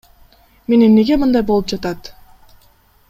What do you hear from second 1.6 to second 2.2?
жатат?